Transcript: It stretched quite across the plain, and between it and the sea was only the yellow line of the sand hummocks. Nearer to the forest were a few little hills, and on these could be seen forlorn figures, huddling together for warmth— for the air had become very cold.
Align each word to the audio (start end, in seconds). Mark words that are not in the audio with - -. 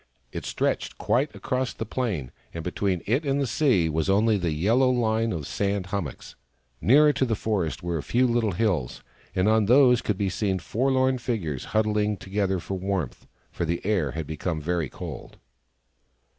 It 0.31 0.45
stretched 0.47 0.97
quite 0.97 1.35
across 1.35 1.73
the 1.73 1.85
plain, 1.85 2.31
and 2.55 2.63
between 2.63 3.03
it 3.05 3.23
and 3.23 3.39
the 3.39 3.45
sea 3.45 3.87
was 3.87 4.09
only 4.09 4.35
the 4.35 4.49
yellow 4.51 4.89
line 4.89 5.31
of 5.31 5.41
the 5.41 5.45
sand 5.45 5.85
hummocks. 5.93 6.35
Nearer 6.81 7.13
to 7.13 7.23
the 7.23 7.35
forest 7.35 7.83
were 7.83 7.99
a 7.99 8.01
few 8.01 8.25
little 8.25 8.53
hills, 8.53 9.03
and 9.35 9.47
on 9.47 9.67
these 9.67 10.01
could 10.01 10.17
be 10.17 10.27
seen 10.31 10.57
forlorn 10.57 11.19
figures, 11.19 11.65
huddling 11.65 12.17
together 12.17 12.59
for 12.59 12.79
warmth— 12.79 13.27
for 13.51 13.63
the 13.63 13.79
air 13.85 14.13
had 14.13 14.25
become 14.25 14.59
very 14.59 14.89
cold. 14.89 15.37